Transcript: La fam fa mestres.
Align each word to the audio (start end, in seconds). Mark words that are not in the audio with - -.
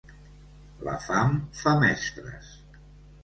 La 0.87 0.95
fam 1.07 1.35
fa 1.59 1.73
mestres. 1.83 2.49